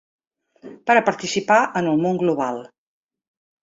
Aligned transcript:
Per 0.89 0.95
a 1.01 1.03
participar 1.11 1.61
en 1.83 1.93
el 1.95 2.05
món 2.07 2.21
global. 2.25 2.63